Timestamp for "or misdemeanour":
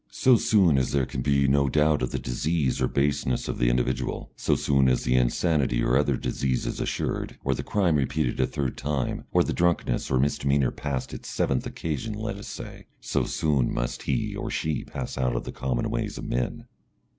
10.09-10.71